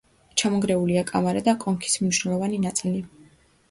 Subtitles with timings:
[0.41, 3.09] ჩამონგრეულია კამარა და კონქის მნიშვნელოვანი ნაწილი.